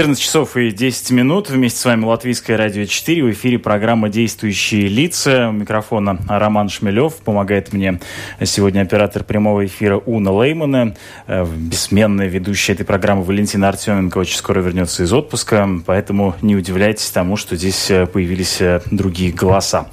[0.00, 1.50] 14 часов и 10 минут.
[1.50, 3.22] Вместе с вами Латвийское радио 4.
[3.22, 5.50] В эфире программа «Действующие лица».
[5.50, 7.16] У микрофона Роман Шмелев.
[7.16, 8.00] Помогает мне
[8.42, 10.96] сегодня оператор прямого эфира Уна Леймана.
[11.26, 15.68] Э, бессменная ведущая этой программы Валентина Артеменко очень скоро вернется из отпуска.
[15.84, 19.86] Поэтому не удивляйтесь тому, что здесь э, появились э, другие голоса.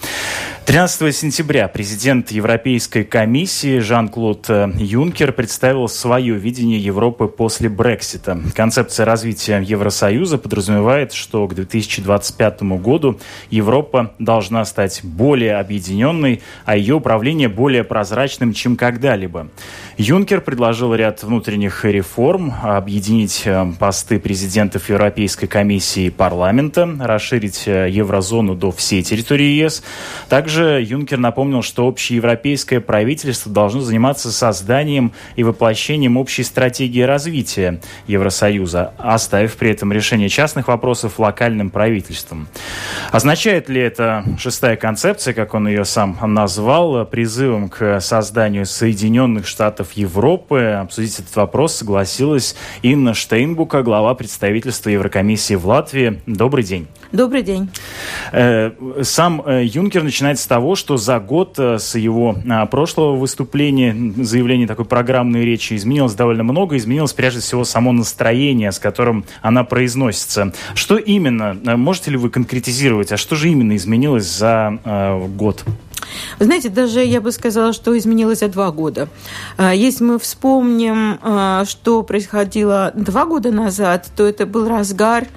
[0.67, 8.38] 13 сентября президент Европейской комиссии Жан-Клод Юнкер представил свое видение Европы после Брексита.
[8.53, 9.97] Концепция развития Евросоюза
[10.38, 18.54] подразумевает, что к 2025 году Европа должна стать более объединенной, а ее управление более прозрачным,
[18.54, 19.50] чем когда-либо.
[19.98, 27.89] Юнкер предложил ряд внутренних реформ, объединить э, посты президентов Европейской комиссии и парламента, расширить э,
[27.89, 29.84] еврозону до всей территории ЕС.
[30.30, 38.94] Также Юнкер напомнил, что общеевропейское правительство должно заниматься созданием и воплощением общей стратегии развития Евросоюза,
[38.98, 42.47] оставив при этом решение частных вопросов локальным правительством.
[43.11, 49.94] Означает ли это шестая концепция, как он ее сам назвал, призывом к созданию Соединенных Штатов
[49.94, 50.80] Европы.
[50.81, 56.22] Обсудить этот вопрос согласилась Инна Штейнбука, глава представительства Еврокомиссии в Латвии.
[56.25, 56.88] Добрый день.
[57.11, 57.69] Добрый день.
[58.33, 58.72] Э,
[59.03, 63.95] сам э, Юнкер начинает с того, что за год э, с его а, прошлого выступления,
[64.17, 66.75] заявления такой программной речи изменилось довольно много.
[66.75, 70.53] Изменилось прежде всего само настроение, с которым она произносится.
[70.75, 71.58] Что именно?
[71.77, 73.11] Можете ли вы конкретизировать?
[73.14, 74.80] А что же именно изменилось за
[75.36, 75.64] год?
[76.39, 79.08] Вы знаете, даже я бы сказала, что изменилось за два года.
[79.58, 85.27] А, если мы вспомним, а, что происходило два года назад, то это был разгар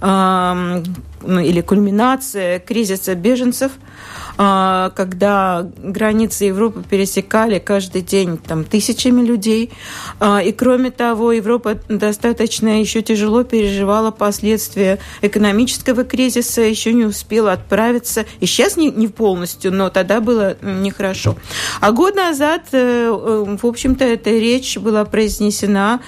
[0.00, 3.72] или кульминация кризиса беженцев–
[4.40, 9.72] а, когда границы Европы пересекали каждый день там, тысячами людей.
[10.20, 17.52] А, и кроме того, Европа достаточно еще тяжело переживала последствия экономического кризиса, еще не успела
[17.52, 18.26] отправиться.
[18.38, 21.36] И сейчас не, не полностью, но тогда было нехорошо.
[21.80, 25.98] А год назад, э, э, в общем-то, эта речь была произнесена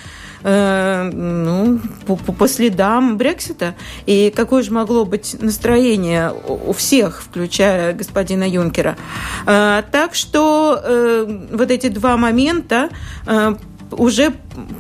[0.43, 3.75] э, ну, по, по следам Брексита.
[4.07, 8.97] И какое же могло быть настроение у всех, включая господина Юнкера.
[9.47, 12.91] Э, так что э, вот эти два момента
[13.93, 14.33] уже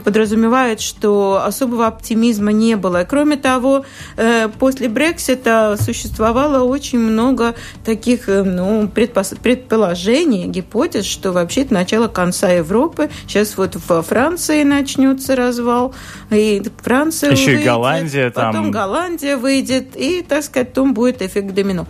[0.05, 3.07] подразумевает, что особого оптимизма не было.
[3.09, 3.85] Кроме того,
[4.17, 7.55] э, после Брексита существовало очень много
[7.85, 13.11] таких э, ну, предположений, гипотез, что вообще это начало конца Европы.
[13.27, 15.95] Сейчас вот во Франции начнется развал,
[16.31, 18.71] и Франция Еще выйдет, и Голландия потом там.
[18.71, 21.87] Голландия выйдет, и, так сказать, потом будет эффект домино.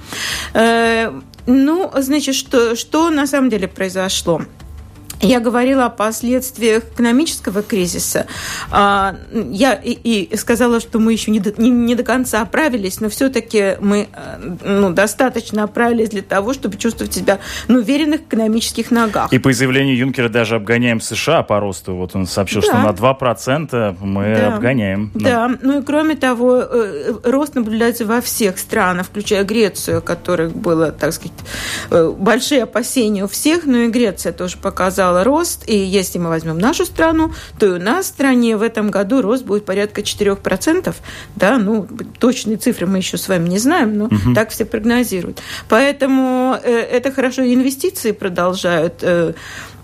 [0.55, 1.13] Э,
[1.47, 4.43] ну, значит, что, что на самом деле произошло?
[5.21, 8.27] Я говорила о последствиях экономического кризиса.
[8.71, 13.01] А, я и, и сказала, что мы еще не до, не, не до конца оправились,
[13.01, 17.39] но все-таки мы э, ну, достаточно оправились для того, чтобы чувствовать себя
[17.69, 19.31] ну, уверенных экономических ногах.
[19.31, 21.97] И по заявлению Юнкера даже обгоняем США по росту.
[21.97, 22.69] Вот он сообщил, да.
[22.69, 24.55] что на 2% мы да.
[24.55, 25.11] обгоняем.
[25.15, 30.57] Да, ну и кроме того, э, рост наблюдается во всех странах, включая Грецию, у которых
[30.57, 31.37] было, так сказать,
[31.91, 36.29] э, большие опасения у всех, но и Греция тоже показала показала рост, и если мы
[36.29, 40.01] возьмем нашу страну, то и у нас в стране в этом году рост будет порядка
[40.01, 40.95] 4%.
[41.37, 41.87] Да, ну,
[42.19, 44.35] точные цифры мы еще с вами не знаем, но угу.
[44.35, 45.41] так все прогнозируют.
[45.69, 49.33] Поэтому э, это хорошо, инвестиции продолжают э,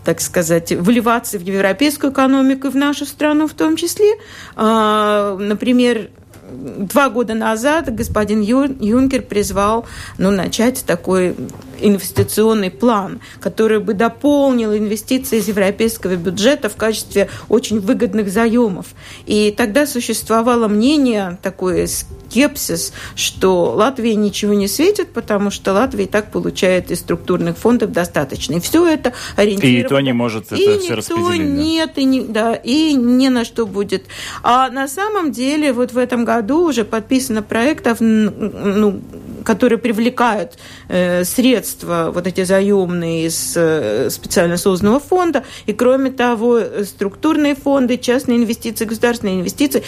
[0.04, 4.12] так сказать, вливаться в европейскую экономику и в нашу страну в том числе.
[4.54, 6.10] А, например,
[6.50, 9.86] два года назад господин Юнкер призвал
[10.18, 11.34] ну, начать такой
[11.80, 18.86] инвестиционный план, который бы дополнил инвестиции из европейского бюджета в качестве очень выгодных заемов.
[19.26, 26.08] И тогда существовало мнение, такое скепсис, что Латвии ничего не светит, потому что Латвия и
[26.08, 28.54] так получает из структурных фондов достаточно.
[28.54, 29.76] И все это ориентировано.
[29.76, 31.46] И никто не может это и все распределить.
[31.46, 34.04] Нет, и, не, да, и ни на что будет.
[34.42, 39.00] А на самом деле вот в этом году уже подписано проектов, ну,
[39.46, 46.60] которые привлекают э, средства, вот эти заемные из э, специально созданного фонда, и кроме того,
[46.84, 49.84] структурные фонды, частные инвестиции, государственные инвестиции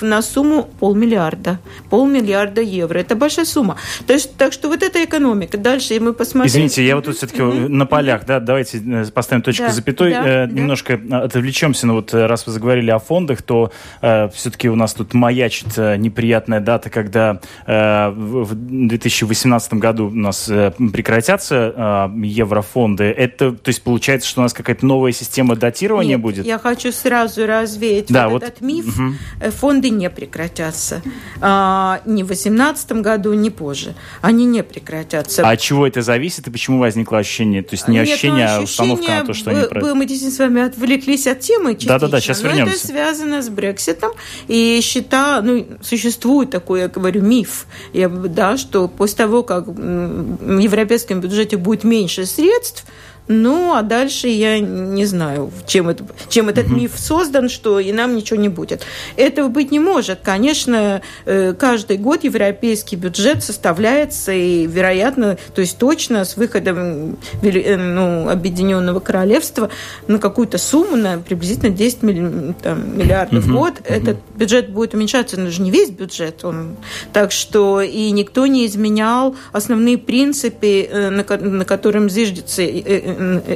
[0.00, 2.98] на сумму полмиллиарда, полмиллиарда евро.
[2.98, 3.76] Это большая сумма.
[4.06, 5.58] То есть, так что вот эта экономика.
[5.58, 6.50] Дальше мы посмотрим.
[6.50, 7.68] Извините, я вот тут все-таки mm-hmm.
[7.68, 8.80] на полях, да, давайте
[9.14, 11.22] поставим точку да, запятой, да, э, немножко да.
[11.22, 13.70] отвлечемся, но вот раз вы заговорили о фондах, то
[14.02, 20.48] э, все-таки у нас тут маячит неприятная дата, когда э, в 2018 году у нас
[20.48, 23.04] э, прекратятся э, еврофонды.
[23.04, 26.46] Это, то есть, получается, что у нас какая-то новая система датирования Нет, будет?
[26.46, 28.98] я хочу сразу развеять да, вот, вот этот миф.
[28.98, 29.50] Угу.
[29.52, 31.02] Фонды не прекратятся.
[31.40, 33.94] А, ни в 2018 году, ни позже.
[34.20, 35.46] Они не прекратятся.
[35.46, 37.62] А от чего это зависит и почему возникло ощущение?
[37.62, 39.60] То есть не Нет, ощущение, ну, а установка на то, что они...
[39.72, 41.98] Мы, мы действительно с вами отвлеклись от темы частично.
[41.98, 42.74] Да-да-да, сейчас вернемся.
[42.74, 44.12] это связано с Брекситом.
[44.48, 50.58] И счета, ну, существует такой, я говорю, миф, я, да, что после того, как в
[50.58, 52.84] европейском бюджете будет меньше средств,
[53.28, 58.16] ну, а дальше я не знаю, чем, это, чем этот миф создан, что и нам
[58.16, 58.86] ничего не будет.
[59.16, 60.20] Этого быть не может.
[60.22, 67.76] Конечно, э, каждый год европейский бюджет составляется, и, вероятно, то есть точно с выходом э,
[67.76, 69.68] ну, Объединенного Королевства
[70.06, 71.98] на какую-то сумму, на приблизительно 10
[72.62, 75.38] там, миллиардов в год, этот бюджет будет уменьшаться.
[75.38, 76.44] Но же не весь бюджет.
[76.44, 76.76] Он...
[77.12, 82.62] Так что и никто не изменял основные принципы, э, на, на котором зиждется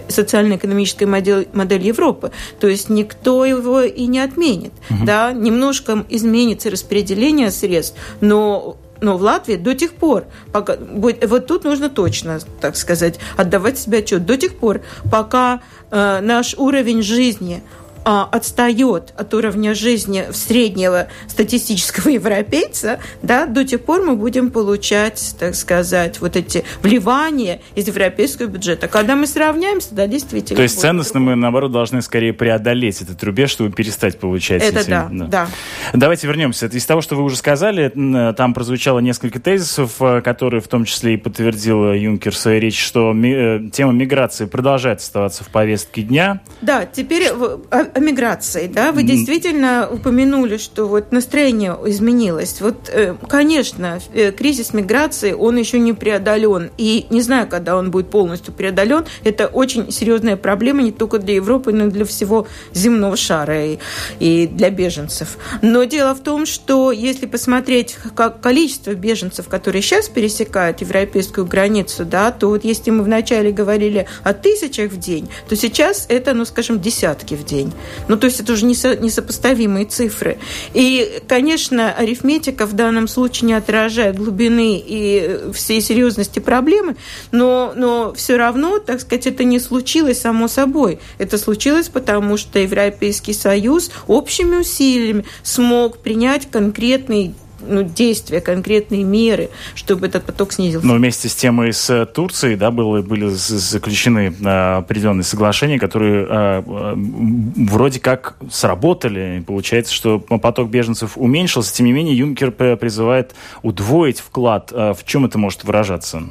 [0.08, 2.32] социально-экономическая модель, модель Европы.
[2.60, 4.72] То есть никто его и не отменит.
[4.90, 5.04] Угу.
[5.04, 5.32] Да?
[5.32, 11.90] Немножко изменится распределение средств, но но в Латвии до тех пор, пока, вот тут нужно
[11.90, 14.80] точно, так сказать, отдавать себе отчет, до тех пор,
[15.10, 15.60] пока
[15.90, 17.64] э, наш уровень жизни
[18.04, 25.54] отстает от уровня жизни среднего статистического европейца, да, до тех пор мы будем получать, так
[25.54, 28.88] сказать, вот эти вливания из европейского бюджета.
[28.88, 30.56] Когда мы сравняемся, да, действительно.
[30.56, 34.90] То есть ценностно мы, наоборот, должны скорее преодолеть этот рубеж, чтобы перестать получать Это эти...
[34.90, 35.48] да, да, да.
[35.92, 36.66] Давайте вернемся.
[36.66, 37.92] Из того, что вы уже сказали,
[38.36, 42.82] там прозвучало несколько тезисов, э, которые в том числе и подтвердил Юнкер в своей речи,
[42.82, 46.40] что э, тема миграции продолжает оставаться в повестке дня.
[46.60, 47.28] Да, теперь
[47.70, 52.60] а, миграции, да, вы действительно упомянули, что вот настроение изменилось.
[52.60, 56.70] Вот, э, конечно, э, кризис миграции, он еще не преодолен.
[56.78, 59.04] И не знаю, когда он будет полностью преодолен.
[59.24, 63.78] Это очень серьезная проблема не только для Европы, но и для всего земного шара и,
[64.18, 65.36] и для беженцев.
[65.60, 72.04] Но дело в том, что если посмотреть как количество беженцев, которые сейчас пересекают европейскую границу,
[72.04, 76.44] да, то вот если мы вначале говорили о тысячах в день, то сейчас это, ну,
[76.44, 77.72] скажем, десятки в день.
[78.08, 80.38] Ну, то есть это уже несопоставимые цифры.
[80.74, 86.96] И, конечно, арифметика в данном случае не отражает глубины и всей серьезности проблемы,
[87.30, 90.98] но, но все равно, так сказать, это не случилось само собой.
[91.18, 97.34] Это случилось потому, что Европейский Союз общими усилиями смог принять конкретный
[97.66, 100.86] ну, действия, конкретные меры, чтобы этот поток снизился.
[100.86, 106.26] Но вместе с тем и с Турцией да, было, были заключены а, определенные соглашения, которые
[106.28, 109.42] а, вроде как сработали.
[109.46, 111.74] Получается, что поток беженцев уменьшился.
[111.74, 114.72] Тем не менее, Юнкер призывает удвоить вклад.
[114.72, 116.22] В чем это может выражаться?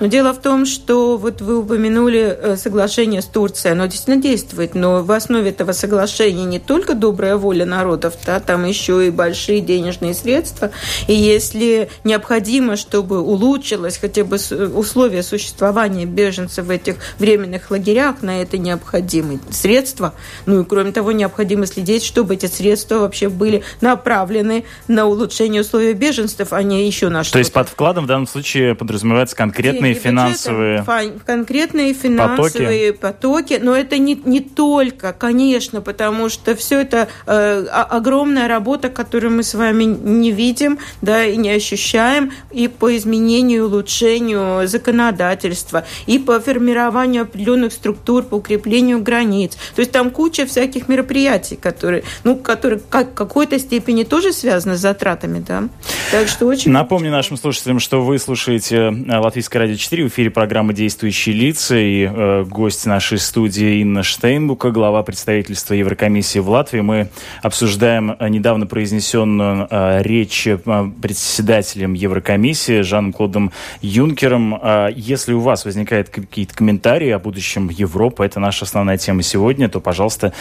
[0.00, 3.72] Но дело в том, что вот вы упомянули э, соглашение с Турцией.
[3.72, 8.64] Оно действительно действует, но в основе этого соглашения не только добрая воля народов, да, там
[8.64, 10.71] еще и большие денежные средства,
[11.06, 14.38] и если необходимо, чтобы улучшилось хотя бы
[14.74, 20.14] условия существования беженцев в этих временных лагерях, на это необходимы средства.
[20.46, 25.92] Ну и кроме того, необходимо следить, чтобы эти средства вообще были направлены на улучшение условий
[25.92, 27.34] беженцев, а не еще на что-то.
[27.34, 33.52] То есть под вкладом в данном случае подразумеваются конкретные Деньги финансовые бюджета, конкретные финансовые потоки.
[33.52, 39.32] потоки, но это не, не только, конечно, потому что все это э, огромная работа, которую
[39.32, 45.84] мы с вами не видим, видим, да, и не ощущаем, и по изменению улучшению законодательства,
[46.06, 49.56] и по формированию определенных структур, по укреплению границ.
[49.74, 54.76] То есть там куча всяких мероприятий, которые, ну, которые как, в какой-то степени тоже связаны
[54.76, 55.64] с затратами, да.
[56.10, 56.70] Так что очень...
[56.70, 61.76] Напомню нашим слушателям, что вы слушаете э, Латвийское радио 4 в эфире программы «Действующие лица»
[61.76, 66.80] и э, гость нашей студии Инна Штейнбука, глава представительства Еврокомиссии в Латвии.
[66.80, 67.08] Мы
[67.42, 74.60] обсуждаем э, недавно произнесенную э, речь председателем Еврокомиссии Жаном-Клодом Юнкером.
[74.94, 79.80] Если у вас возникают какие-то комментарии о будущем Европы, это наша основная тема сегодня, то,
[79.80, 80.32] пожалуйста,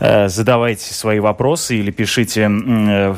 [0.00, 2.50] задавайте свои вопросы или пишите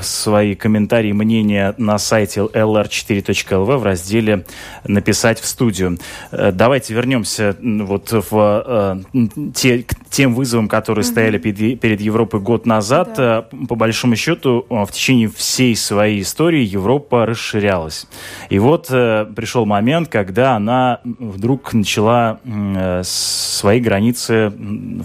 [0.03, 4.45] свои комментарии, мнения на сайте lr4.lv в разделе
[4.85, 5.99] «Написать в студию».
[6.31, 9.03] Давайте вернемся вот в
[9.55, 11.11] те, к тем вызовам, которые mm-hmm.
[11.11, 13.15] стояли перед, перед Европой год назад.
[13.17, 13.47] Да.
[13.69, 18.07] По большому счету, в течение всей своей истории Европа расширялась.
[18.51, 24.53] И вот э, пришел момент, когда она вдруг начала э, свои границы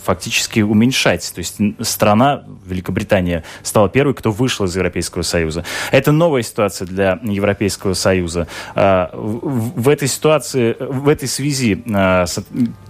[0.03, 1.31] фактически уменьшать.
[1.33, 5.65] То есть страна, Великобритания, стала первой, кто вышел из Европейского Союза.
[5.91, 8.47] Это новая ситуация для Европейского Союза.
[8.75, 12.25] Э, в, в этой ситуации, в этой связи, э,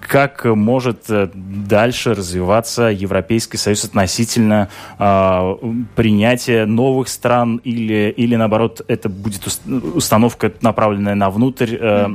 [0.01, 5.55] как может э, дальше развиваться Европейский Союз относительно э,
[5.95, 9.41] принятия новых стран или, или наоборот это будет
[9.95, 12.07] установка, направленная на внутрь э,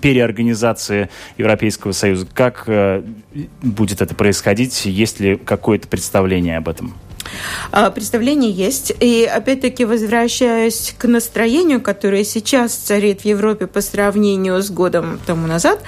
[0.00, 2.26] переорганизации Европейского Союза.
[2.32, 3.02] Как э,
[3.62, 4.84] будет это происходить?
[4.86, 6.94] Есть ли какое-то представление об этом?
[7.72, 8.92] А, представление есть.
[9.00, 15.46] И опять-таки, возвращаясь к настроению, которое сейчас царит в Европе по сравнению с годом тому
[15.46, 15.82] назад,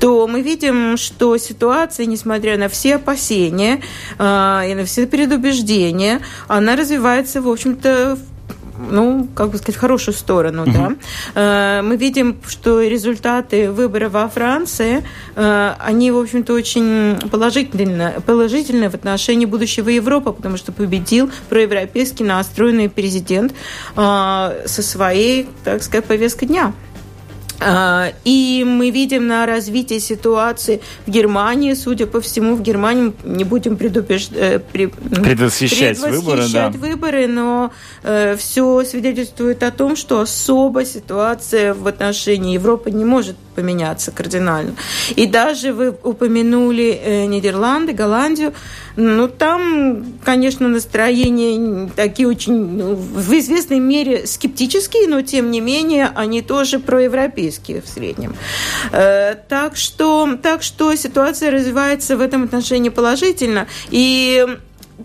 [0.00, 3.82] то мы видим, что ситуация, несмотря на все опасения
[4.18, 8.18] а, и на все предубеждения, она развивается, в общем-то,
[8.78, 10.72] ну, как бы сказать, хорошую сторону, угу.
[10.72, 10.96] да.
[11.34, 15.04] Э, мы видим, что результаты выборов во Франции,
[15.34, 22.24] э, они, в общем-то, очень положительные, положительные в отношении будущего Европы, потому что победил проевропейский
[22.24, 23.52] настроенный президент
[23.96, 26.72] э, со своей, так сказать, повесткой дня.
[27.60, 33.44] А, и мы видим на развитие ситуации в Германии, судя по всему, в Германии не
[33.44, 34.28] будем предупреж...
[34.32, 36.70] Э, предвосхищать, выборы, да.
[36.70, 37.72] выборы, но
[38.02, 44.76] э, все свидетельствует о том, что особо ситуация в отношении Европы не может поменяться кардинально.
[45.16, 48.52] И даже вы упомянули э, Нидерланды, Голландию,
[48.96, 56.10] ну там, конечно, настроения такие очень, ну, в известной мере скептические, но тем не менее
[56.14, 58.36] они тоже проевропейские в среднем.
[58.92, 63.66] Э, так что, так что ситуация развивается в этом отношении положительно.
[63.90, 64.46] И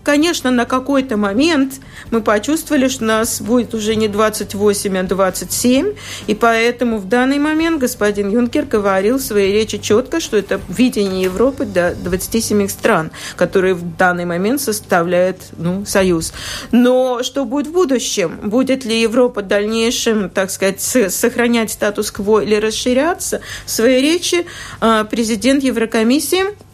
[0.03, 1.75] конечно, на какой-то момент
[2.10, 5.93] мы почувствовали, что нас будет уже не 28, а 27,
[6.27, 11.24] и поэтому в данный момент господин Юнкер говорил в своей речи четко, что это видение
[11.24, 16.33] Европы до 27 стран, которые в данный момент составляют ну, союз.
[16.71, 18.39] Но что будет в будущем?
[18.43, 23.41] Будет ли Европа в дальнейшем, так сказать, сохранять статус-кво или расширяться?
[23.65, 24.45] В своей речи
[24.79, 26.70] а, президент Еврокомиссии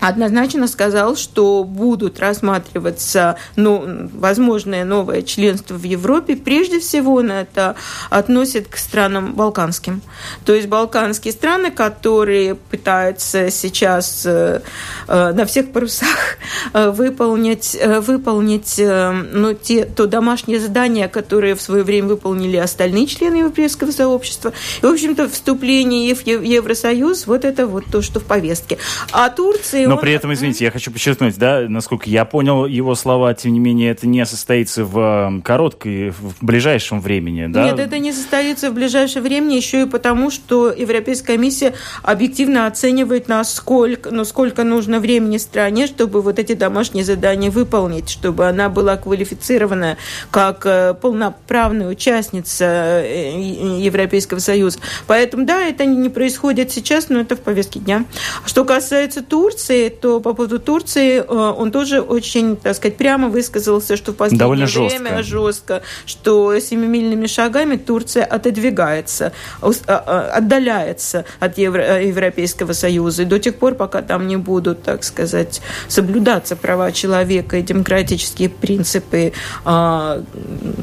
[0.00, 6.36] однозначно сказал, что будут рассматриваться ну, возможное новое членство в Европе.
[6.36, 7.76] Прежде всего он это
[8.10, 10.02] относит к странам балканским.
[10.44, 14.62] То есть балканские страны, которые пытаются сейчас э,
[15.08, 16.38] э, на всех парусах
[16.72, 23.36] э, выполнить, выполнить ну, те, то домашнее задание, которое в свое время выполнили остальные члены
[23.36, 24.52] Европейского сообщества.
[24.82, 28.78] И, в общем-то, вступление в Евросоюз, вот это вот то, что в повестке.
[29.12, 33.34] А Турция но при этом, извините, я хочу подчеркнуть, да, насколько я понял его слова,
[33.34, 37.64] тем не менее, это не состоится в короткой, в ближайшем времени, да?
[37.64, 43.28] Нет, это не состоится в ближайшее время, еще и потому, что Европейская комиссия объективно оценивает,
[43.28, 48.96] насколько, ну, сколько нужно времени стране, чтобы вот эти домашние задания выполнить, чтобы она была
[48.96, 49.96] квалифицирована
[50.30, 52.64] как э, полноправная участница
[53.04, 54.78] э, Европейского Союза.
[55.06, 58.04] Поэтому, да, это не происходит сейчас, но это в повестке дня.
[58.44, 63.96] Что касается Турции, то по поводу Турции э, он тоже очень, так сказать, прямо высказался,
[63.96, 65.22] что в последнее Довольно время жестко.
[65.22, 73.22] жестко, что семимильными шагами Турция отодвигается, а, а, отдаляется от Евро Европейского Союза.
[73.22, 78.48] И до тех пор, пока там не будут, так сказать, соблюдаться права человека и демократические
[78.48, 79.32] принципы
[79.64, 80.22] а,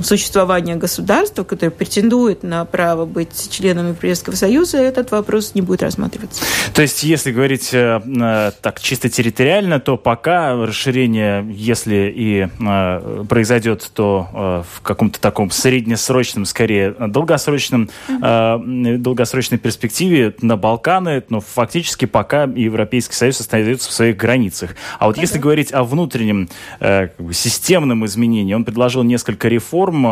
[0.04, 6.44] существования государства, которое претендует на право быть членом Европейского Союза, этот вопрос не будет рассматриваться.
[6.74, 13.26] То есть, если говорить э, э так чисто территориально, то пока расширение, если и э,
[13.28, 18.60] произойдет, то э, в каком-то таком среднесрочном, скорее долгосрочном, э,
[18.98, 24.76] долгосрочной перспективе на Балканы, но фактически пока Европейский Союз остается в своих границах.
[25.00, 26.48] А вот если говорить о внутреннем
[26.80, 30.06] э, как бы системном изменении, он предложил несколько реформ,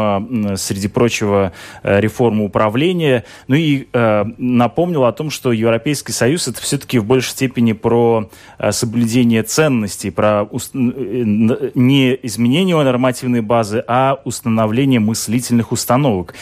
[0.54, 1.54] э, среди прочего
[1.84, 7.06] э, реформу управления, ну и э, напомнил о том, что Европейский Союз это все-таки в
[7.06, 8.30] большей степени про
[8.72, 16.34] соблюдение ценностей, про не изменение нормативной базы, а установление мыслительных установок.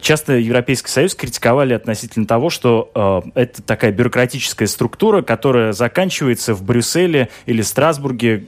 [0.00, 7.28] Часто Европейский Союз критиковали относительно того, что это такая бюрократическая структура, которая заканчивается в Брюсселе
[7.46, 8.44] или Страсбурге,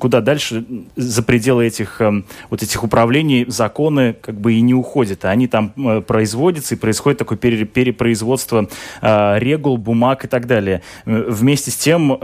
[0.00, 0.64] куда дальше
[0.96, 2.00] за пределы этих
[2.50, 5.24] вот этих управлений законы как бы и не уходят.
[5.24, 8.68] Они там производятся, и происходит такое перепроизводство
[9.00, 10.82] регул, бумаг и так далее.
[11.04, 12.18] Вместе с тем,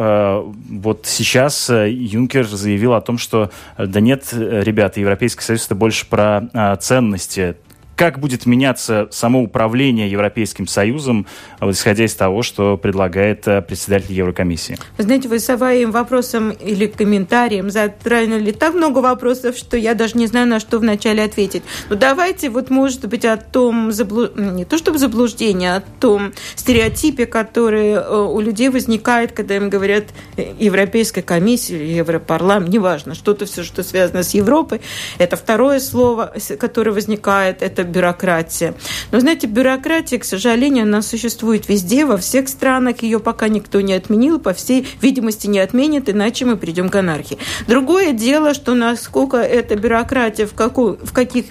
[0.70, 6.78] вот сейчас Юнкер заявил о том, что да нет, ребята, Европейский Союз это больше про
[6.80, 7.56] ценности
[7.98, 11.26] как будет меняться само управление Европейским Союзом,
[11.58, 14.78] вот, исходя из того, что предлагает э, председатель Еврокомиссии?
[14.96, 20.28] Вы знаете, вы своим вопросом или комментарием затронули так много вопросов, что я даже не
[20.28, 21.64] знаю, на что вначале ответить.
[21.88, 24.28] Но ну, давайте вот, может быть, о том, заблу...
[24.36, 29.70] не то чтобы заблуждение, а о том стереотипе, который э, у людей возникает, когда им
[29.70, 30.04] говорят
[30.36, 34.80] э, Европейская комиссия или Европарламент, неважно, что-то все, что связано с Европой.
[35.18, 38.74] Это второе слово, которое возникает, это бюрократия.
[39.12, 43.02] Но, знаете, бюрократия, к сожалению, она существует везде, во всех странах.
[43.02, 47.38] Ее пока никто не отменил, по всей видимости, не отменит, иначе мы придем к анархии.
[47.66, 51.46] Другое дело, что насколько эта бюрократия, в, какую, в каких,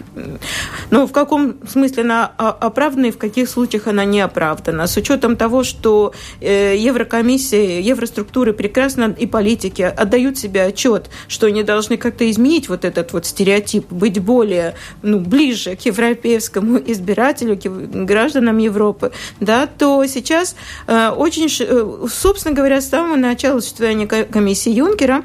[0.92, 4.88] ну, в каком смысле она оправдана и в каких случаях она не оправдана.
[4.88, 11.64] С учетом того, что э, Еврокомиссия, евроструктуры прекрасно и политики отдают себе отчет, что они
[11.64, 17.58] должны как-то изменить вот этот вот стереотип, быть более, ну, ближе к европейскому европейскому избирателю,
[18.06, 20.56] гражданам Европы, да, то сейчас
[20.88, 25.24] э, очень, э, собственно говоря, с самого начала существования комиссии Юнкера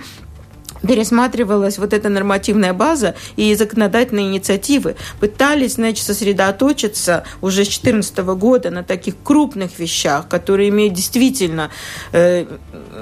[0.87, 4.97] пересматривалась вот эта нормативная база и законодательные инициативы.
[5.21, 11.71] Пытались, значит, сосредоточиться уже с 2014 года на таких крупных вещах, которые имеют действительно
[12.13, 12.47] э,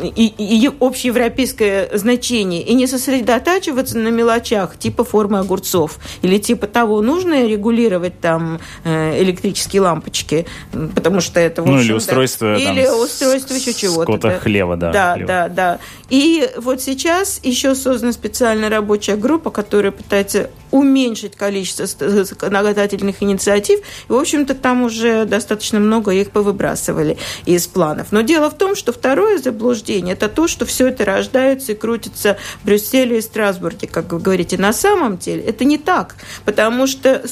[0.03, 7.01] и, и общеевропейское значение, и не сосредотачиваться на мелочах типа формы огурцов или типа того,
[7.03, 10.47] нужно регулировать там э, электрические лампочки,
[10.95, 14.19] потому что это, Ну, или устройство, или устройство еще чего-то.
[14.19, 14.39] Да.
[14.39, 14.93] хлева, да.
[14.93, 15.29] Да, хлева.
[15.29, 15.79] да, да.
[16.09, 23.81] И вот сейчас еще еще создана специальная рабочая группа, которая пытается уменьшить количество законодательных инициатив.
[23.81, 28.13] И, в общем-то, там уже достаточно много их повыбрасывали из планов.
[28.13, 32.37] Но дело в том, что второе заблуждение– это то, что все это рождается и крутится
[32.63, 34.59] в Брюсселе и Страсбурге, как вы говорите.
[34.59, 37.23] На самом деле это не так, потому что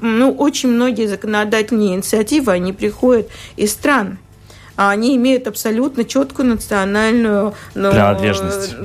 [0.00, 4.18] ну, очень многие законодательные инициативы, они приходят из стран,
[4.78, 8.76] а они имеют абсолютно четкую национальную ну, принадлежность.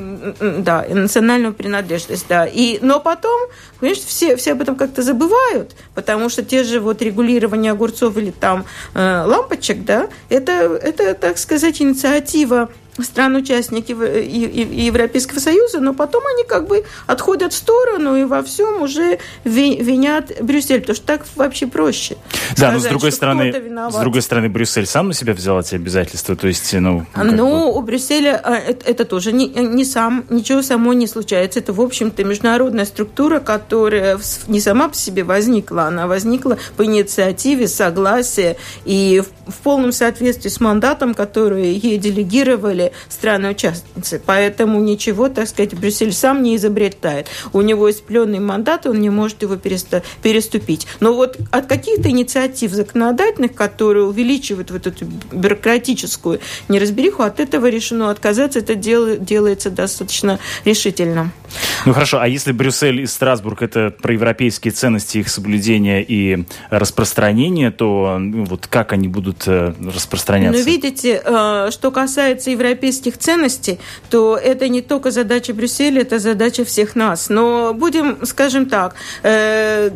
[0.41, 2.47] Да, национальную принадлежность, да.
[2.47, 3.39] И, но потом,
[3.79, 8.32] понимаешь, все, все об этом как-то забывают, потому что те же вот регулирование огурцов или
[8.32, 16.43] там э, лампочек, да, это, это, так сказать, инициатива стран-участники Европейского Союза, но потом они
[16.43, 21.67] как бы отходят в сторону и во всем уже винят Брюссель, потому что так вообще
[21.67, 22.17] проще.
[22.51, 23.53] Да, сказать, но с другой стороны,
[23.91, 27.06] с другой стороны, Брюссель сам на себя взял эти обязательства, то есть, ну...
[27.15, 27.77] Ну, бы...
[27.77, 31.60] у Брюсселя а, это, это тоже не, не сам, ничего само не случается.
[31.60, 37.67] Это, в общем-то, международная структура, которая не сама по себе возникла, она возникла по инициативе,
[37.67, 44.22] согласия и в, в полном соответствии с мандатом, который ей делегировали были страны-участницы.
[44.26, 47.28] Поэтому ничего, так сказать, Брюссель сам не изобретает.
[47.54, 50.88] У него есть пленный мандат, он не может его переступить.
[51.00, 58.10] Но вот от каких-то инициатив законодательных, которые увеличивают вот эту бюрократическую неразбериху, от этого решено
[58.10, 58.60] отказаться.
[58.60, 61.32] Это делается достаточно решительно.
[61.86, 67.72] Ну хорошо, а если Брюссель и Страсбург это про европейские ценности, их соблюдение и распространение,
[67.72, 70.60] то ну, вот как они будут э, распространяться?
[70.60, 76.20] Ну видите, э, что касается европейских европейских ценностей, то это не только задача Брюсселя, это
[76.20, 77.30] задача всех нас.
[77.30, 79.92] Но будем, скажем так, э,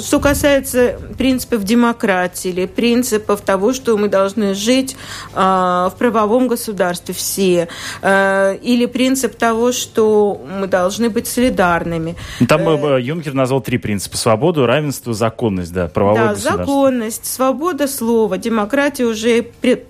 [0.00, 4.96] что касается принципов демократии или принципов того, что мы должны жить
[5.34, 7.68] э, в правовом государстве все,
[8.02, 12.16] э, или принцип того, что мы должны быть солидарными.
[12.48, 14.16] Там э, Юнкер назвал три принципа.
[14.16, 19.44] Свободу, равенство, законность, да, правовое да, законность, свобода слова, демократия уже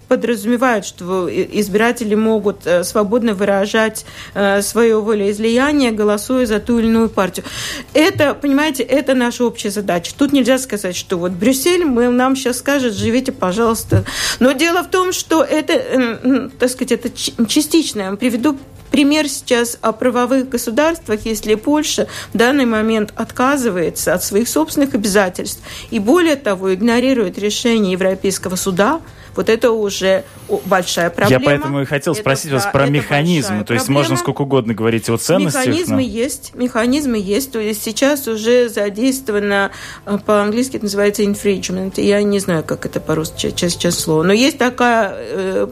[0.09, 7.09] подразумевает, что избиратели могут э, свободно выражать э, свое волеизлияние, голосуя за ту или иную
[7.09, 7.47] партию.
[7.95, 10.13] Это, понимаете, это наша общая задача.
[10.17, 14.05] Тут нельзя сказать, что вот Брюссель мы, нам сейчас скажет, живите, пожалуйста.
[14.41, 17.11] Но дело в том, что это, так сказать, это
[17.47, 18.03] частично.
[18.03, 18.57] Я приведу
[18.91, 25.63] пример сейчас о правовых государствах, если Польша в данный момент отказывается от своих собственных обязательств
[25.91, 29.01] и более того игнорирует решение Европейского суда,
[29.37, 30.25] Вот это уже
[30.65, 31.43] большая проблема.
[31.43, 33.65] Я поэтому и хотел это, спросить вас про механизмы.
[33.65, 35.67] То есть можно сколько угодно говорить о ценностях.
[35.67, 36.01] Механизмы но...
[36.01, 37.53] есть, механизмы есть.
[37.53, 39.71] То есть сейчас уже задействовано,
[40.07, 42.01] э, по-английски это называется infringement.
[42.01, 44.23] Я не знаю, как это по-русски сейчас слово.
[44.23, 45.67] Но есть такая э,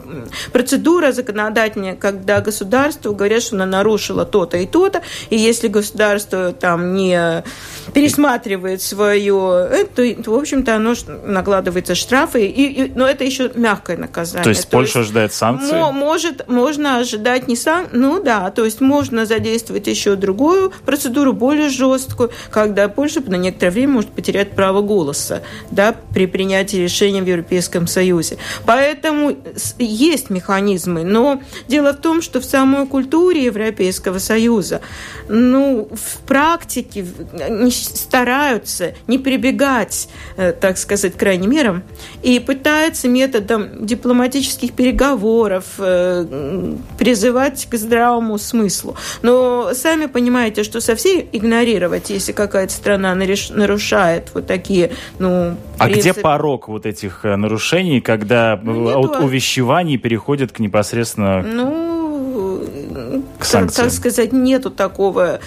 [0.51, 6.93] процедура законодательная, когда государству говорят, что она нарушила то-то и то-то, и если государство там
[6.93, 7.43] не
[7.93, 10.93] пересматривает свое, это, то, в общем-то, оно
[11.25, 14.43] накладывается штрафы, и, и, но это еще мягкое наказание.
[14.43, 15.75] То есть то Польша есть, ожидает санкции?
[15.91, 21.69] Может, можно ожидать не сан, ну да, то есть можно задействовать еще другую процедуру, более
[21.69, 27.27] жесткую, когда Польша на некоторое время может потерять право голоса, да, при принятии решения в
[27.27, 28.37] Европейском Союзе.
[28.65, 29.35] Поэтому
[29.77, 34.81] есть механизмы, но дело в том, что в самой культуре Европейского Союза,
[35.27, 37.05] ну, в практике
[37.49, 41.83] не стараются не прибегать, э, так сказать, к крайним мерам
[42.23, 48.95] и пытаются методом дипломатических переговоров э, призывать к здравому смыслу.
[49.21, 56.13] Но сами понимаете, что совсем игнорировать, если какая-то страна нарушает вот такие, ну, А где
[56.13, 62.65] порог вот этих э, нарушений, когда ну, от увещеваний переходит к непосредственно ну,
[63.39, 63.89] к санкциям?
[63.89, 65.39] Так сказать, нету такого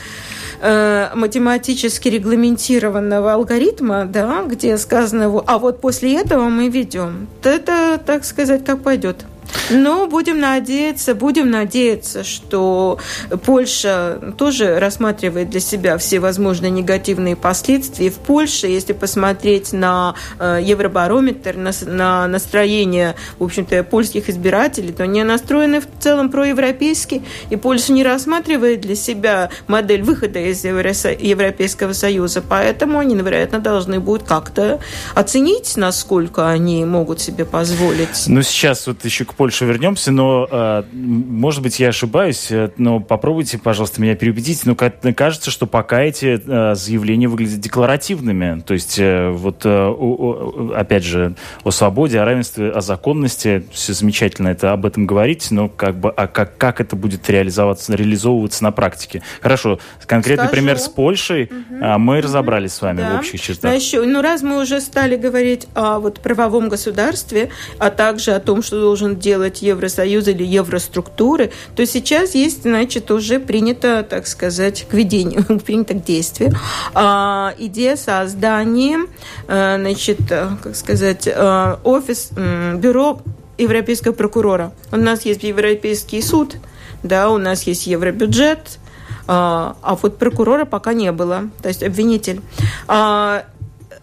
[0.61, 7.29] э, математически регламентированного алгоритма, да, где сказано, а вот после этого мы ведем.
[7.43, 9.25] Это, так сказать, как пойдет.
[9.71, 12.99] Но будем надеяться, будем надеяться, что
[13.45, 18.11] Польша тоже рассматривает для себя все возможные негативные последствия.
[18.11, 25.05] В Польше, если посмотреть на э, Евробарометр, на, на настроение, в общем-то, польских избирателей, то
[25.05, 31.93] они настроены в целом проевропейски, и Польша не рассматривает для себя модель выхода из Европейского
[31.93, 34.81] Союза, поэтому они, вероятно, должны будут как-то
[35.15, 38.25] оценить, насколько они могут себе позволить.
[38.27, 42.99] Ну, сейчас вот еще к Польше вернемся, но, э, может быть, я ошибаюсь, э, но
[42.99, 44.67] попробуйте, пожалуйста, меня переубедить.
[44.67, 48.63] Но кажется, что пока эти э, заявления выглядят декларативными.
[48.63, 54.85] То есть, вот, опять же, о свободе, о равенстве, о законности, все замечательно это об
[54.85, 59.23] этом говорить, но как бы, а как, как это будет реализоваться, реализовываться на практике?
[59.41, 60.61] Хорошо, конкретный Скажу.
[60.61, 61.99] пример с Польшей угу.
[62.01, 63.13] мы разобрались с вами да.
[63.13, 63.71] в общих чертах.
[63.71, 68.41] А еще, ну, раз мы уже стали говорить о вот, правовом государстве, а также о
[68.41, 74.27] том, что должен делать делать Евросоюз или евроструктуры, то сейчас есть, значит, уже принято, так
[74.27, 76.55] сказать, к ведению, принято к действию
[76.95, 79.01] а, идея создания,
[79.47, 83.21] а, значит, как сказать, а, офис, бюро
[83.59, 84.73] европейского прокурора.
[84.93, 86.57] У нас есть Европейский суд,
[87.03, 88.79] да, у нас есть евробюджет,
[89.27, 92.41] а, а вот прокурора пока не было, то есть обвинитель.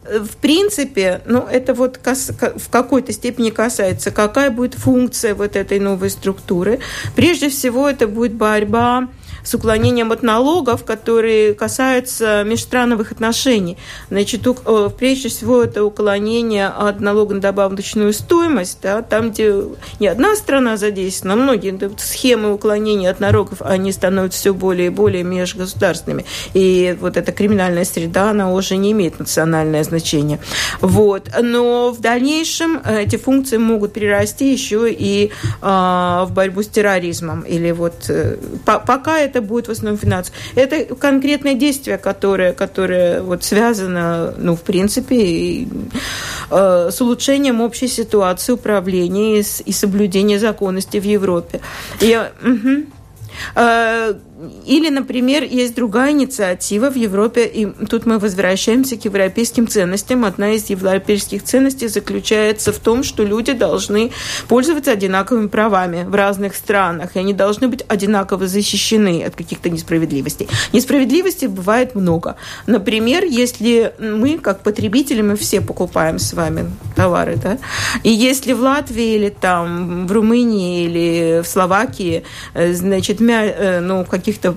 [0.06, 5.56] А, в принципе, ну, это вот кас, в какой-то степени касается, какая будет функция вот
[5.56, 6.80] этой новой структуры.
[7.16, 9.10] Прежде всего, это будет борьба
[9.46, 13.78] с уклонением от налогов, которые касаются межстрановых отношений.
[14.10, 19.56] Значит, э, прежде всего, это уклонение от налога на добавочную стоимость, да, там, где
[20.00, 25.24] не одна страна задействована, многие схемы уклонения от налогов, они становятся все более и более
[25.24, 26.26] межгосударственными.
[26.54, 30.40] И вот эта криминальная среда, она уже не имеет национальное значение.
[30.82, 31.30] Вот.
[31.42, 35.32] Но в дальнейшем э, эти функции могут перерасти еще и
[35.62, 37.42] э, в борьбу с терроризмом.
[37.42, 40.38] Или вот э, по, пока это это будет в основном финансово.
[40.56, 45.68] Это конкретное действие, которое, которое вот связано, ну, в принципе, и,
[46.52, 51.60] э, с улучшением общей ситуации управления и, и соблюдения законности в Европе.
[52.00, 52.86] Я, угу.
[54.66, 60.26] Или, например, есть другая инициатива в Европе, и тут мы возвращаемся к европейским ценностям.
[60.26, 64.12] Одна из европейских ценностей заключается в том, что люди должны
[64.48, 70.48] пользоваться одинаковыми правами в разных странах, и они должны быть одинаково защищены от каких-то несправедливостей.
[70.74, 72.36] Несправедливостей бывает много.
[72.68, 77.58] Например, если мы, как потребители, мы все покупаем с вами товары, да,
[78.04, 84.06] и если в Латвии или там в Румынии или в Словакии, э, значит, э, ну,
[84.06, 84.56] каких каких-то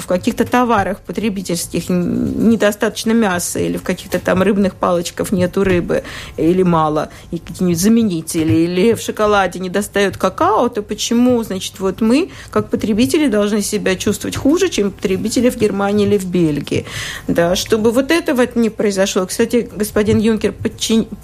[0.00, 6.02] в каких-то товарах потребительских недостаточно мяса или в каких-то там рыбных палочках нету рыбы
[6.36, 12.00] или мало, и какие-нибудь заменители, или в шоколаде не достает какао, то почему, значит, вот
[12.00, 16.86] мы, как потребители, должны себя чувствовать хуже, чем потребители в Германии или в Бельгии,
[17.28, 19.26] да, чтобы вот этого не произошло.
[19.26, 20.52] Кстати, господин Юнкер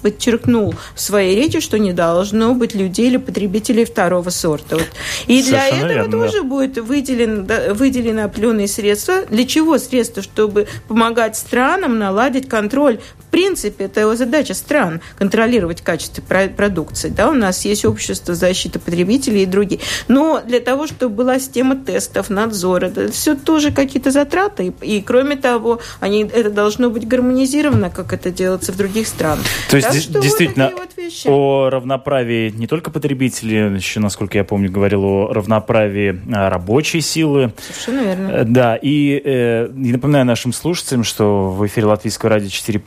[0.01, 4.77] подчеркнул в своей речи, что не должно быть людей или потребителей второго сорта.
[4.77, 4.87] Вот.
[5.27, 6.47] И Совершенно для этого верно, тоже да.
[6.47, 9.25] будет выйти выделены, выделены определенные средства.
[9.29, 10.21] Для чего средства?
[10.21, 17.09] Чтобы помогать странам наладить контроль в принципе, это его задача стран– контролировать качество продукции.
[17.09, 19.81] Да, у нас есть общество защиты потребителей и другие.
[20.07, 24.73] Но для того, чтобы была система тестов, надзора, это все тоже какие-то затраты.
[24.81, 29.45] И, и кроме того, они, это должно быть гармонизировано, как это делается в других странах.
[29.69, 34.71] То есть, так действительно, вот вот о равноправии не только потребителей, еще, насколько я помню,
[34.71, 37.53] говорил о равноправии а, рабочей силы.
[37.67, 38.27] Совершенно верно.
[38.29, 42.79] Э, да, и, э, и напоминаю нашим слушателям, что в эфире Латвийского радио 4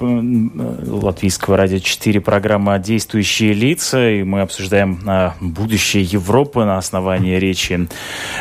[0.87, 7.89] Латвийского радио 4 программа «Действующие лица», и мы обсуждаем а, будущее Европы на основании речи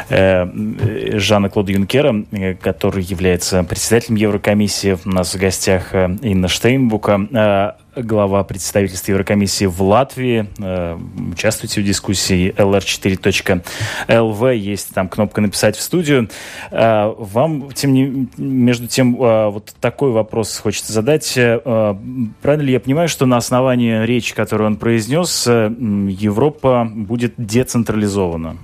[0.10, 4.97] э, Жана Клода Юнкера, э, который является председателем Еврокомиссии.
[5.06, 10.48] У нас в гостях э, Инна Штейнбука глава представительства Еврокомиссии в Латвии.
[10.60, 10.98] Э,
[11.32, 14.56] участвуйте в дискуссии lr4.lv.
[14.56, 16.30] Есть там кнопка «Написать в студию».
[16.72, 21.34] Э, вам, тем не между тем, э, вот такой вопрос хочется задать.
[21.34, 28.58] Правильно ли я понимаю, что на основании речи, которую он произнес, Европа будет децентрализована?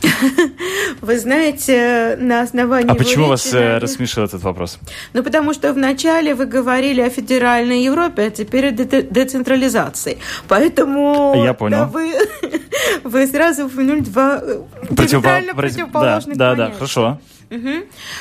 [1.00, 2.90] Вы знаете, на основании...
[2.90, 4.78] А почему вас э, рассмешил этот вопрос?
[5.12, 10.18] Ну, потому что вначале вы говорили о федеральной Европе, а теперь о децентрализации.
[10.48, 11.42] Поэтому...
[11.44, 11.78] Я понял.
[11.78, 12.12] Да, вы,
[13.04, 14.60] вы сразу упомянули два э,
[14.94, 15.54] Противопол...
[15.56, 17.18] противоположных Да, да, да, хорошо.
[17.50, 17.68] Угу.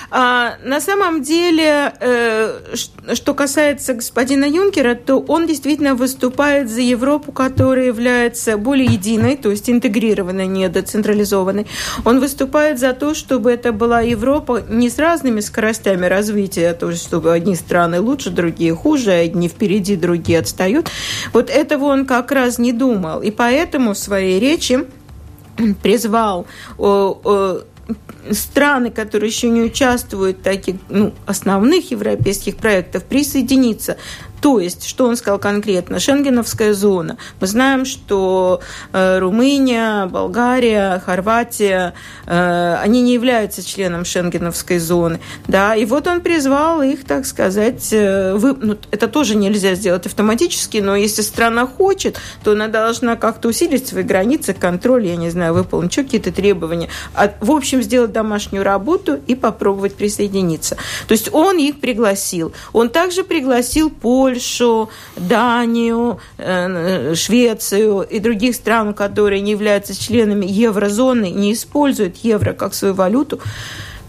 [0.10, 2.76] А, на самом деле, э,
[3.14, 9.52] что касается господина Юнкера, то он действительно выступает за Европу, которая является более единой, то
[9.52, 11.68] есть интегрированной, не децентрализованной.
[12.06, 17.04] Он выступает за то, чтобы это была Европа не с разными скоростями развития, то есть
[17.04, 20.90] чтобы одни страны лучше, другие хуже, одни впереди, другие отстают.
[21.34, 23.22] Вот этого он как раз не думал.
[23.22, 24.88] И поэтому в своей речи
[25.84, 26.48] призвал
[28.32, 33.98] страны, которые еще не участвуют в таких ну, основных европейских проектов, присоединиться
[34.42, 36.00] то есть, что он сказал конкретно?
[36.00, 37.18] Шенгеновская зона.
[37.42, 38.62] Мы знаем, что
[38.94, 41.94] э, Румыния, Болгария, Хорватия,
[42.26, 45.20] э, они не являются членом Шенгеновской зоны.
[45.48, 45.76] Да?
[45.76, 50.78] И вот он призвал их, так сказать, э, вы, ну, это тоже нельзя сделать автоматически,
[50.78, 55.54] но если страна хочет, то она должна как-то усилить свои границы, контроль, я не знаю,
[55.54, 56.90] выполнить еще какие-то требования.
[57.14, 60.78] А, в общем, сделать домашнюю работу и попробовать присоединиться.
[61.08, 62.52] То есть он их пригласил.
[62.74, 70.46] Он также пригласил по Польшу, Данию, э, Швецию и других стран, которые не являются членами
[70.48, 73.40] еврозоны, не используют евро как свою валюту,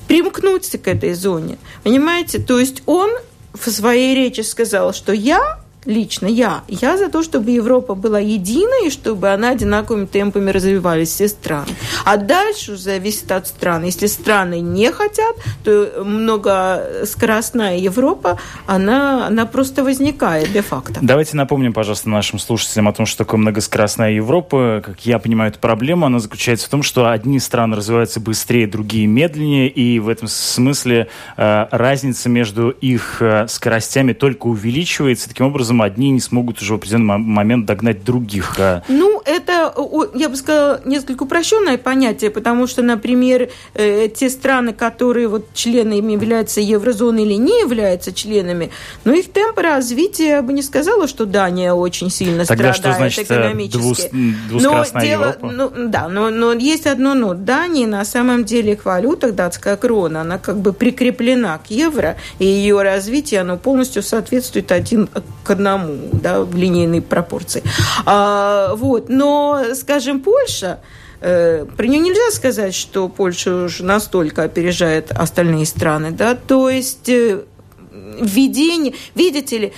[0.09, 1.59] примкнуться к этой зоне.
[1.85, 2.39] Понимаете?
[2.39, 3.11] То есть он
[3.55, 8.89] в своей речи сказал, что я лично я, я за то, чтобы Европа была единой,
[8.89, 11.69] и чтобы она одинаковыми темпами развивались все страны.
[12.05, 13.85] А дальше зависит от стран.
[13.85, 21.01] Если страны не хотят, то многоскоростная Европа, она, она просто возникает де-факто.
[21.03, 24.83] Давайте напомним, пожалуйста, нашим слушателям о том, что такое многоскоростная Европа.
[24.85, 29.07] Как я понимаю, эту проблему, она заключается в том, что одни страны развиваются быстрее, другие
[29.07, 35.29] медленнее, и в этом смысле э, разница между их э, скоростями только увеличивается.
[35.29, 38.57] Таким образом, образом одни не смогут уже в определенный момент догнать других.
[38.59, 39.73] А ну, это,
[40.15, 46.13] я бы сказала, несколько упрощенное понятие, потому что, например, э, те страны, которые вот членами
[46.13, 48.71] являются еврозоны или не являются членами,
[49.05, 52.93] но их темпы развития, я бы не сказала, что Дания очень сильно Тогда страдает что
[52.93, 53.79] значит, э, экономически.
[53.79, 54.09] Двус,
[54.49, 55.53] двускоростная но дело, Европа?
[55.53, 57.35] Ну, да, но, но есть одно но.
[57.35, 62.45] Дания на самом деле их валюта, датская крона, она как бы прикреплена к евро, и
[62.45, 65.09] ее развитие, оно полностью соответствует один
[65.45, 67.63] к одному, да, в линейной пропорции.
[68.07, 69.09] А, вот.
[69.09, 70.81] Но, скажем, Польша,
[71.21, 77.09] э, про нее нельзя сказать, что Польша уже настолько опережает остальные страны, да, то есть
[77.09, 77.43] э,
[78.21, 79.73] введение, видите ли,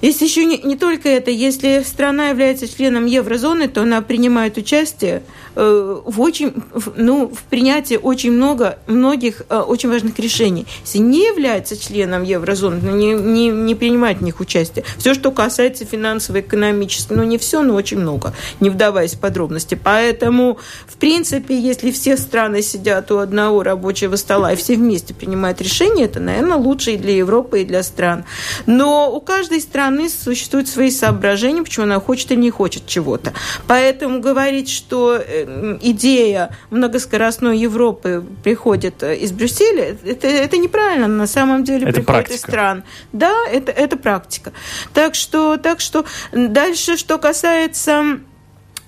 [0.00, 5.22] есть еще не, не только это, если страна является членом еврозоны, то она принимает участие
[5.56, 6.54] Э, в очень,
[6.96, 10.66] ну, в принятии очень много, многих э, очень важных решений.
[10.84, 14.84] Если не является членом еврозоны, ну, не, не, не принимает в них участие.
[14.96, 19.78] Все, что касается финансово-экономического, ну, не все, но очень много, не вдаваясь в подробности.
[19.82, 25.60] Поэтому, в принципе, если все страны сидят у одного рабочего стола и все вместе принимают
[25.60, 28.24] решения, это, наверное, лучше и для Европы, и для стран.
[28.66, 33.32] Но у каждой страны существуют свои соображения, почему она хочет или не хочет чего-то.
[33.66, 41.08] Поэтому говорить, что э, идея многоскоростной Европы приходит э, из Брюсселя, это, это неправильно.
[41.08, 42.34] На самом деле это приходит практика.
[42.34, 42.84] из стран.
[43.12, 44.52] Да, это, это практика.
[44.94, 48.20] Так что, так что дальше, что касается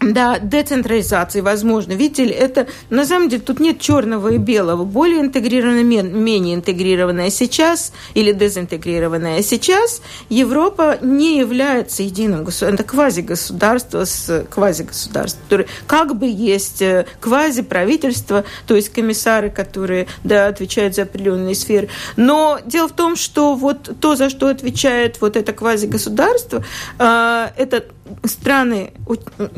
[0.02, 1.92] да, децентрализации возможно.
[1.92, 4.84] Видите ли, это на самом деле тут нет черного и белого.
[4.84, 12.74] Более интегрированное, менее интегрированное сейчас или дезинтегрированное сейчас Европа не является единым государством.
[12.74, 20.48] Это квазигосударство с квазигосударством, которое как бы есть э, квазиправительство, то есть комиссары, которые да,
[20.48, 21.88] отвечают за определенные сферы.
[22.16, 26.64] Но дело в том, что вот то, за что отвечает вот это квазигосударство,
[26.98, 27.84] э, это
[28.24, 28.92] страны,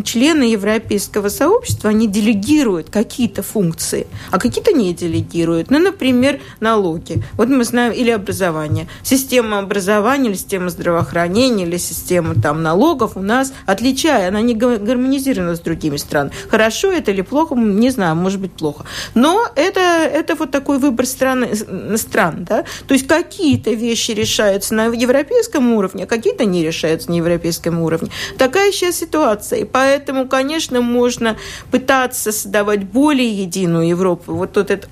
[0.05, 5.71] члены европейского сообщества, они делегируют какие-то функции, а какие-то не делегируют.
[5.71, 7.23] Ну, например, налоги.
[7.35, 8.89] Вот мы знаем, или образование.
[9.03, 15.57] Система образования, или система здравоохранения, или система там, налогов у нас отличая, она не гармонизирована
[15.57, 16.33] с другими странами.
[16.49, 18.85] Хорошо это или плохо, не знаю, может быть плохо.
[19.15, 21.47] Но это, это вот такой выбор стран,
[21.97, 22.65] стран да?
[22.87, 28.11] То есть какие-то вещи решаются на европейском уровне, а какие-то не решаются на европейском уровне.
[28.45, 29.61] Такая сейчас ситуация.
[29.61, 31.39] И поэтому, конечно, можно
[31.71, 34.35] пытаться создавать более единую Европу.
[34.35, 34.87] Вот тут эта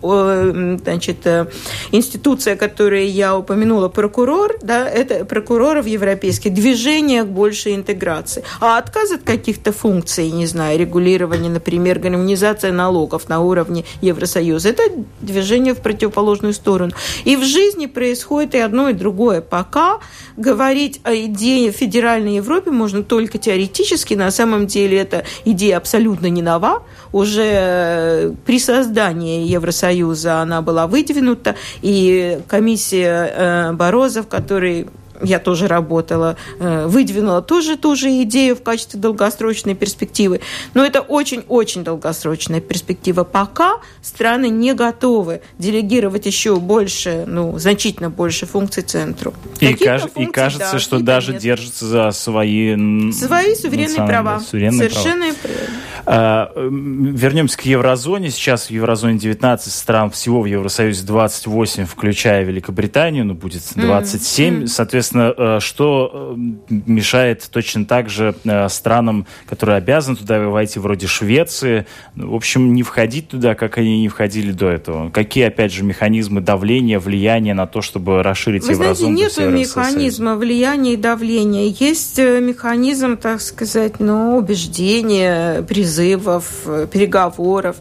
[0.82, 1.48] значит, э,
[1.90, 8.42] институция, которую я упомянула, прокурор, да, это прокуроров европейских, движение к большей интеграции.
[8.58, 14.82] А отказ от каких-то функций, не знаю, регулирование, например, гармонизация налогов на уровне Евросоюза, это
[15.20, 16.92] движение в противоположную сторону.
[17.24, 19.42] И в жизни происходит и одно, и другое.
[19.42, 19.98] Пока
[20.38, 26.42] говорить о идее федеральной Европе можно только теоретически, на самом деле эта идея абсолютно не
[26.42, 26.82] нова.
[27.12, 34.86] Уже э, при создании Евросоюза она была выдвинута, и комиссия э, Борозов, который
[35.22, 40.40] я тоже работала, э, выдвинула тоже ту же идею в качестве долгосрочной перспективы.
[40.74, 43.24] Но это очень-очень долгосрочная перспектива.
[43.24, 49.35] Пока страны не готовы делегировать еще больше, ну, значительно больше функций центру.
[49.61, 51.42] И, каж- функции, и кажется, да, что даже нет.
[51.42, 52.74] держится за свои...
[53.12, 54.40] Свои суверенные права.
[54.40, 55.56] Суверенные Совершенно права.
[56.04, 58.30] А, вернемся к еврозоне.
[58.30, 64.62] Сейчас в еврозоне 19 стран, всего в Евросоюзе 28, включая Великобританию, ну, будет 27.
[64.62, 64.66] Mm-hmm.
[64.66, 71.06] Соответственно, э, что э, мешает точно так же э, странам, которые обязаны туда войти, вроде
[71.06, 71.86] Швеции,
[72.16, 75.10] в общем, не входить туда, как они не входили до этого?
[75.10, 79.16] Какие, опять же, механизмы давления, влияния на то, чтобы расширить Вы еврозону?
[79.16, 81.74] Знаете, нет механизма влияния и давления.
[81.78, 85.62] Есть механизм, так сказать, ну, убеждения,
[85.92, 86.44] призывов,
[86.90, 87.76] переговоров.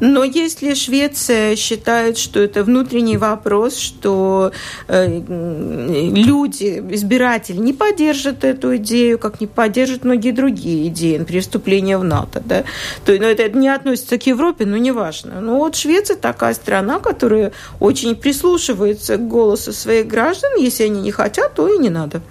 [0.00, 4.52] Но если Швеция считает, что это внутренний вопрос, что
[4.88, 12.04] люди избиратели не поддержат эту идею, как не поддержат многие другие идеи, например, вступление в
[12.04, 12.42] НАТО.
[12.44, 12.64] Да?
[13.04, 15.40] То, но это не относится к Европе, но неважно.
[15.40, 20.50] Но вот Швеция такая страна, которая очень прислушивается к голосу своих граждан.
[20.58, 22.22] Если они не хотят, то и не надо.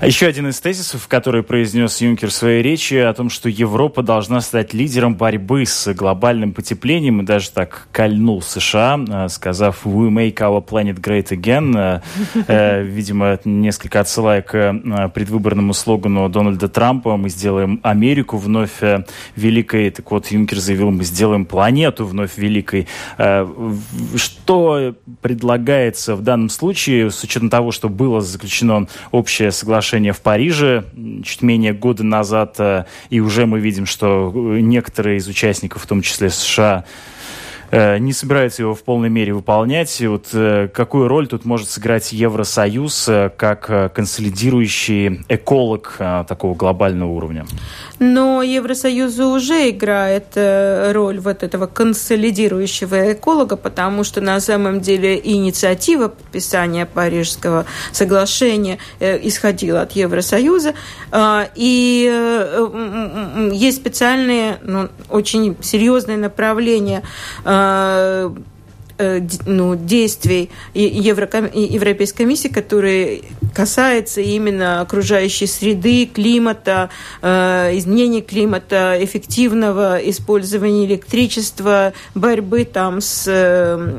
[0.00, 4.02] А еще один из тезисов, который произнес Юнкер в своей речи, о том, что Европа
[4.02, 10.10] должна стать лидером борьбы с глобальным потеплением, и даже так кольнул США, э, сказав «We
[10.10, 12.00] make our planet great again», э,
[12.46, 18.80] э, видимо, несколько отсылая к предвыборному слогану Дональда Трампа «Мы сделаем Америку вновь
[19.36, 19.90] великой».
[19.90, 22.86] Так вот, Юнкер заявил «Мы сделаем планету вновь великой».
[24.16, 30.84] Что предлагается в данном случае, с учетом того, что было заключено общее соглашение в Париже
[31.24, 32.58] чуть менее года назад,
[33.10, 34.30] и уже мы видим, что
[34.62, 36.84] некоторые из участников, в том числе США,
[37.72, 40.00] не собирается его в полной мере выполнять.
[40.00, 45.96] Вот э, какую роль тут может сыграть Евросоюз э, как консолидирующий эколог
[46.28, 47.46] такого глобального уровня?
[47.98, 56.08] Но Евросоюз уже играет роль вот этого консолидирующего эколога, потому что на самом деле инициатива
[56.08, 60.74] подписания Парижского соглашения исходила от Евросоюза.
[61.54, 67.02] И есть специальные, ну, очень серьезные направления
[67.56, 68.55] Э, э,
[68.98, 73.22] ну, действий Европейской комиссии, которые
[73.54, 76.90] касаются именно окружающей среды, климата,
[77.22, 83.24] э, изменения климата, эффективного использования электричества, борьбы там с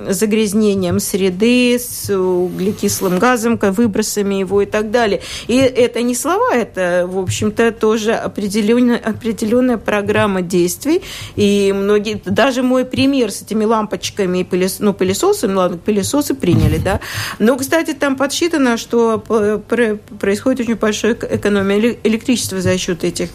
[0.10, 5.22] загрязнением среды, с углекислым газом, выбросами его и так далее.
[5.48, 11.02] И это не слова, это, в общем-то, тоже определенная, определенная программа действий.
[11.36, 16.34] И многие, даже мой пример с этими лампочками и пылес, ну, пылесосы, ну ладно, пылесосы
[16.34, 17.02] приняли, да.
[17.39, 23.32] Но, кстати, там подсчитано, что происходит очень большая экономия электричества за счет этих,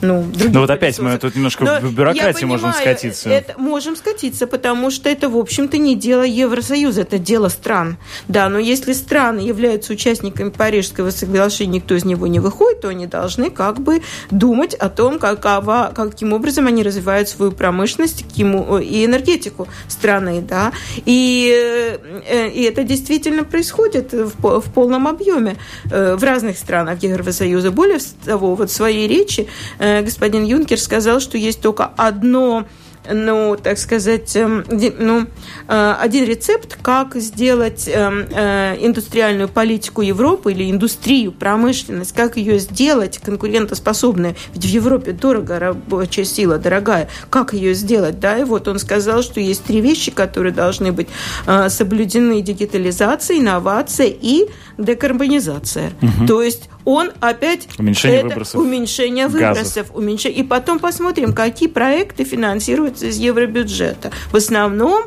[0.00, 3.28] ну, других Ну вот опять мы тут немножко Но в бюрократии можем скатиться.
[3.28, 7.96] Это, можем скатиться, потому что это, в общем-то, не дело Евросоюза, это дело стран.
[8.28, 13.06] Да, но если страны являются участниками Парижского соглашения, никто из него не выходит, то они
[13.06, 19.66] должны как бы думать о том, какова, каким образом они развивают свою промышленность и энергетику
[19.88, 20.42] страны.
[20.42, 20.59] Да?
[21.06, 25.56] И, э, и это действительно происходит в, в полном объеме
[25.90, 27.70] э, в разных странах Евросоюза.
[27.70, 29.48] Более того, вот в своей речи
[29.78, 32.66] э, господин Юнкер сказал, что есть только одно
[33.12, 34.64] ну, так сказать, эм,
[34.98, 35.26] ну,
[35.68, 42.58] э, один рецепт, как сделать эм, э, индустриальную политику Европы или индустрию, промышленность, как ее
[42.58, 44.36] сделать конкурентоспособной.
[44.54, 47.08] Ведь в Европе дорого рабочая сила, дорогая.
[47.28, 48.38] Как ее сделать, да?
[48.38, 51.08] И вот он сказал, что есть три вещи, которые должны быть
[51.46, 52.40] э, соблюдены.
[52.42, 54.46] Дигитализация, инновация и
[54.78, 55.92] декарбонизация.
[56.02, 56.26] Угу.
[56.26, 60.40] То есть он опять уменьшение выбросов, уменьшение выбросов, уменьшение.
[60.40, 64.10] И потом посмотрим, какие проекты финансируются из евробюджета.
[64.32, 65.04] В основном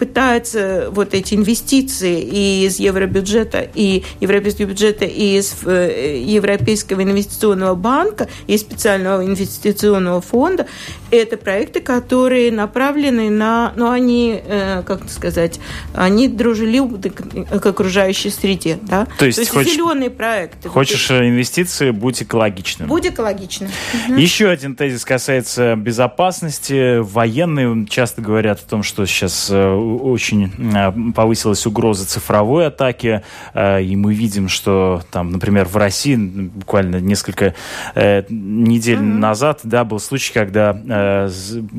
[0.00, 7.74] пытается вот эти инвестиции и из евробюджета, и европейского бюджета, и из э, Европейского инвестиционного
[7.74, 10.66] банка, и специального инвестиционного фонда,
[11.10, 15.60] это проекты, которые направлены на, ну, они, э, как сказать,
[15.94, 19.06] они дружелюбны к окружающей среде, да?
[19.18, 20.70] То есть, То есть хочешь, зеленые проекты.
[20.70, 22.88] Хочешь инвестиции, будь экологичным.
[22.88, 23.68] Будь экологичным.
[24.16, 27.00] Еще один тезис касается безопасности.
[27.00, 33.78] Военные часто говорят о том, что сейчас э, очень а, повысилась угроза цифровой атаки, а,
[33.78, 37.54] и мы видим, что там, например, в России буквально несколько
[37.94, 39.18] э, недель mm-hmm.
[39.18, 41.28] назад, да, был случай, когда э,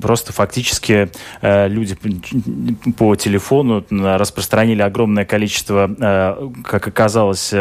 [0.02, 1.10] просто фактически
[1.42, 1.98] э, люди
[2.98, 7.54] по телефону распространили огромное количество, как оказалось,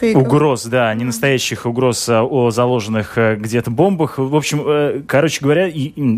[0.00, 0.22] Фейков.
[0.22, 4.18] угроз, да, не настоящих угроз а о заложенных где-то бомбах.
[4.18, 5.70] В общем, короче говоря,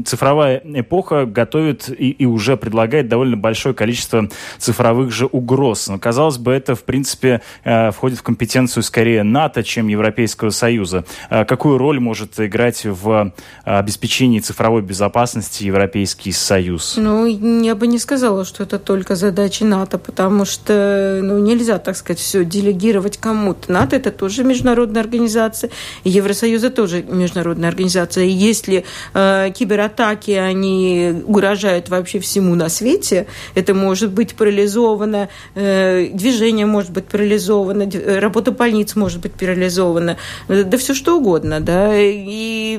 [0.04, 4.28] цифровая эпоха готовит и, и уже предлагает довольно большое количество
[4.58, 5.88] цифровых же угроз.
[5.88, 11.04] Но, казалось бы, это, в принципе, э, входит в компетенцию скорее НАТО, чем Европейского Союза.
[11.30, 13.32] Э, какую роль может играть в
[13.64, 16.94] обеспечении цифровой безопасности Европейский Союз?
[16.96, 21.96] Ну, я бы не сказала, что это только задача НАТО, потому что ну, нельзя, так
[21.96, 23.71] сказать, все делегировать кому-то.
[23.72, 25.70] НАТО– это тоже международная организация,
[26.04, 28.24] Евросоюз– это тоже международная организация.
[28.24, 33.26] И если э, кибератаки, они угрожают вообще всему на свете.
[33.54, 40.16] Это может быть парализовано, э, движение может быть парализовано, работа больниц может быть парализована,
[40.48, 41.96] э, да все что угодно, да.
[41.96, 42.72] И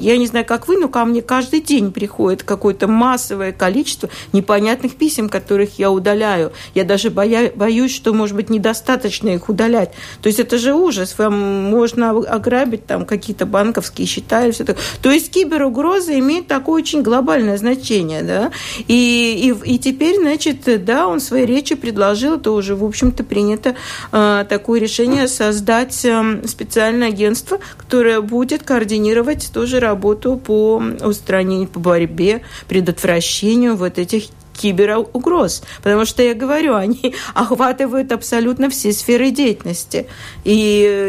[0.00, 4.96] я не знаю, как вы, но ко мне каждый день приходит какое-то массовое количество непонятных
[4.96, 6.52] писем, которых я удаляю.
[6.74, 9.92] Я даже боя, боюсь, что, может быть, недостаточно их удалять.
[10.22, 11.16] То есть это же ужас.
[11.18, 14.82] Вам можно ограбить там какие-то банковские счета и все такое.
[15.02, 18.50] То есть киберугроза имеет такое очень глобальное значение, да,
[18.86, 23.24] и, и, и теперь, значит, да, он в своей речи предложил, это уже, в общем-то,
[23.24, 23.74] принято
[24.12, 31.80] э, такое решение создать э, специальное агентство, которое будет координировать тоже работу по устранению, по
[31.80, 34.24] борьбе, предотвращению вот этих
[34.58, 35.62] киберугроз.
[35.82, 40.06] Потому что, я говорю, они охватывают абсолютно все сферы деятельности.
[40.44, 40.52] И,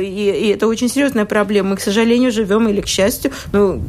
[0.03, 1.69] и, и это очень серьезная проблема.
[1.69, 3.81] Мы, к сожалению, живем или к счастью, ну,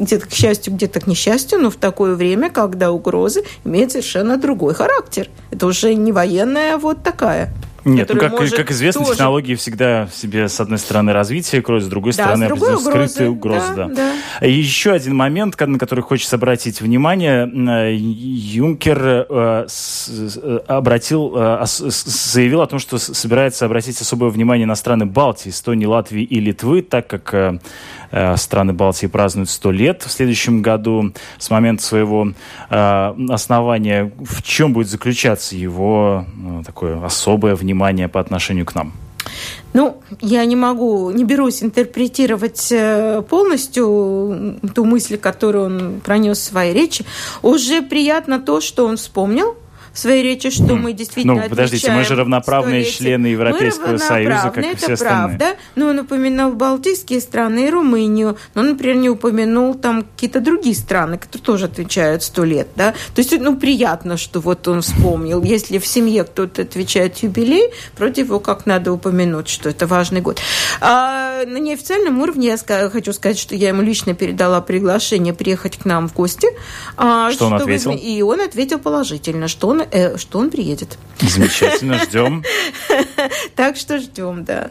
[0.00, 4.74] где-то к счастью, где-то к несчастью, но в такое время, когда угрозы имеют совершенно другой
[4.74, 5.28] характер.
[5.50, 7.52] Это уже не военная, вот такая.
[7.86, 9.12] Нет, ну, как, как известно, тоже...
[9.12, 12.78] технологии всегда в себе, с одной стороны, развитие кроют, с другой да, стороны, с другой
[12.78, 13.74] скрытые угрозы.
[13.76, 14.12] Да, да.
[14.40, 14.46] Да.
[14.46, 17.48] И еще один момент, на который хочется обратить внимание.
[17.96, 19.66] Юнкер э,
[20.66, 26.40] обратил, заявил о том, что собирается обратить особое внимание на страны Балтии, Эстонии, Латвии и
[26.40, 27.58] Литвы, так как Э,
[28.36, 32.32] страны Балтии празднуют 100 лет в следующем году с момента своего
[32.70, 34.12] э, основания.
[34.18, 38.92] В чем будет заключаться его ну, такое особое внимание по отношению к нам?
[39.72, 46.44] Ну, я не могу, не берусь интерпретировать э, полностью ту мысль, которую он пронес в
[46.44, 47.04] своей речи.
[47.42, 49.56] Уже приятно то, что он вспомнил
[49.96, 54.64] в своей речи, что мы действительно Ну, подождите, мы же равноправные члены Европейского Союза, как
[54.64, 55.56] и все это правда.
[55.74, 58.36] Но он упомянул Балтийские страны и Румынию.
[58.54, 62.92] Но, например, не упомянул там какие-то другие страны, которые тоже отвечают сто лет, да.
[63.14, 65.42] То есть, ну, приятно, что вот он вспомнил.
[65.42, 70.40] Если в семье кто-то отвечает юбилей, против его как надо упомянуть, что это важный год.
[70.82, 75.86] А на неофициальном уровне я хочу сказать, что я ему лично передала приглашение приехать к
[75.86, 76.48] нам в гости.
[76.98, 77.92] А, что, что он ответил?
[77.92, 80.98] И он ответил положительно, что он э, что он приедет.
[81.20, 82.44] Замечательно, ждем.
[83.56, 84.70] Так что ждем, да.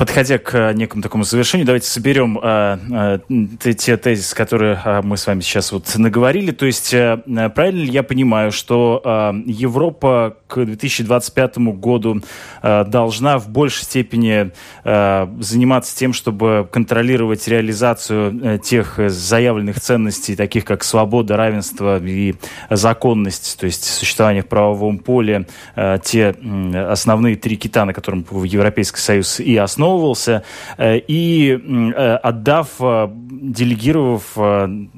[0.00, 5.16] Э, подходя к некому такому завершению, давайте соберем э, э, те тезисы, которые э, мы
[5.16, 6.52] с вами сейчас вот наговорили.
[6.52, 7.18] То есть, э,
[7.54, 12.22] правильно ли я понимаю, что э, Европа к 2025 году
[12.62, 14.52] э, должна в большей степени
[14.84, 22.34] э, заниматься тем, чтобы контролировать реализацию э, тех заявленных ценностей, таких как свобода, равенство и
[22.70, 25.46] законность, то есть существование в правовом поле,
[25.76, 30.42] э, те э, основные три кита, на котором Европейский Союз и основан, основывался,
[30.78, 34.36] э, и э, отдав, э, делегировав,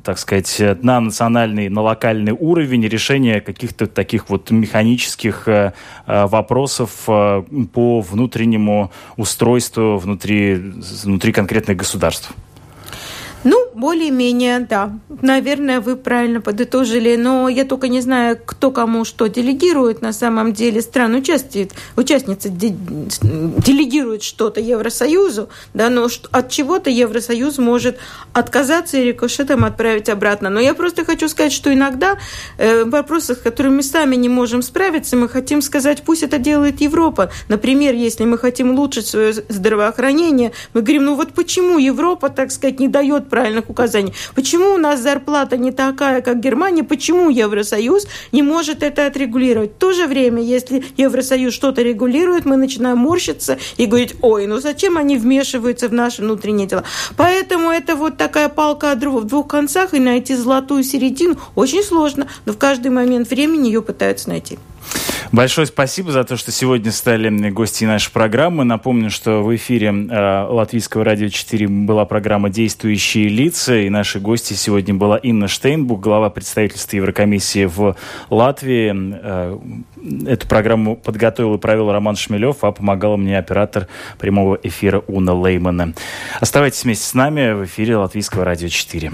[0.02, 5.48] так сказать, на национальный, на локальный уровень решение каких-то таких вот механических
[6.06, 10.54] вопросов по внутреннему устройству внутри,
[11.04, 12.34] внутри конкретных государств.
[13.44, 14.92] Ну, более-менее, да.
[15.20, 20.00] Наверное, вы правильно подытожили, но я только не знаю, кто кому что делегирует.
[20.00, 27.98] На самом деле страны участвует, участницы делегируют что-то Евросоюзу, да, но от чего-то Евросоюз может
[28.32, 30.48] отказаться и рикошетом отправить обратно.
[30.48, 32.18] Но я просто хочу сказать, что иногда
[32.58, 36.80] э, вопросы, с которыми мы сами не можем справиться, мы хотим сказать, пусть это делает
[36.80, 37.30] Европа.
[37.48, 42.78] Например, если мы хотим улучшить свое здравоохранение, мы говорим, ну вот почему Европа, так сказать,
[42.78, 44.12] не дает правильных указаний.
[44.34, 46.84] Почему у нас зарплата не такая, как Германия?
[46.84, 49.70] Почему Евросоюз не может это отрегулировать?
[49.72, 54.60] В то же время, если Евросоюз что-то регулирует, мы начинаем морщиться и говорить, ой, ну
[54.60, 56.84] зачем они вмешиваются в наши внутренние дела?
[57.16, 62.52] Поэтому это вот такая палка в двух концах, и найти золотую середину очень сложно, но
[62.52, 64.58] в каждый момент времени ее пытаются найти.
[65.32, 68.64] Большое спасибо за то, что сегодня стали гостьей нашей программы.
[68.64, 74.58] Напомню, что в эфире э, Латвийского радио 4 была программа «Действующие лица», и нашей гостьей
[74.58, 77.96] сегодня была Инна Штейнбук, глава представительства Еврокомиссии в
[78.28, 78.92] Латвии.
[78.94, 79.58] Э,
[80.26, 85.94] эту программу подготовил и провел Роман Шмелев, а помогала мне оператор прямого эфира Уна Леймана.
[86.40, 89.10] Оставайтесь вместе с нами в эфире Латвийского радио 4.